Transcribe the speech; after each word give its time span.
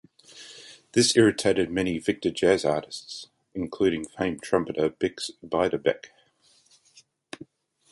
This 0.93 1.15
irritated 1.15 1.69
many 1.69 1.99
Victor 1.99 2.31
jazz 2.31 2.65
artists, 2.65 3.27
including 3.53 4.03
famed 4.07 4.41
trumpeter 4.41 4.89
Bix 4.89 5.29
Beiderbecke. 5.45 6.07